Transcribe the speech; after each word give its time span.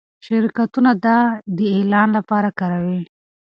شرکتونه 0.25 0.91
دا 1.05 1.19
د 1.57 1.59
اعلان 1.75 2.09
لپاره 2.17 2.49
کاروي. 2.59 3.01